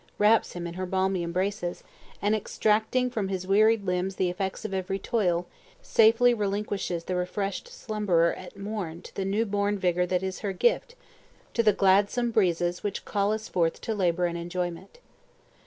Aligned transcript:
wraps 0.17 0.53
him 0.53 0.65
in 0.65 0.73
her 0.73 0.87
balmy 0.87 1.21
embraces, 1.21 1.83
and 2.23 2.33
extracting 2.35 3.07
from 3.11 3.27
his 3.27 3.45
wearied 3.45 3.85
limbs 3.85 4.15
the 4.15 4.31
effects 4.31 4.65
of 4.65 4.73
every 4.73 4.97
toil, 4.97 5.45
safely 5.83 6.33
relinquishes 6.33 7.03
the 7.03 7.15
refreshed 7.15 7.67
slumberer 7.67 8.33
at 8.33 8.57
morn 8.57 9.03
to 9.03 9.13
the 9.13 9.23
new 9.25 9.45
born 9.45 9.77
vigor 9.77 10.07
that 10.07 10.23
is 10.23 10.39
her 10.39 10.53
gift; 10.53 10.95
to 11.53 11.61
the 11.61 11.71
gladsome 11.71 12.31
breezes 12.31 12.81
which 12.81 13.05
call 13.05 13.31
us 13.31 13.47
forth 13.47 13.79
to 13.79 13.93
labor 13.93 14.25
and 14.25 14.39
enjoyment. 14.39 14.97